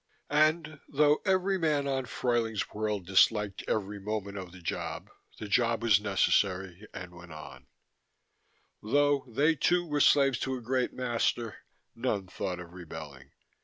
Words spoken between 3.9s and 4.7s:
moment of the